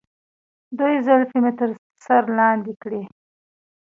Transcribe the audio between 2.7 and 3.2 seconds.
کړي.